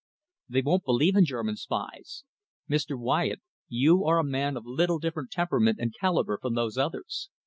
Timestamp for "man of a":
4.23-4.71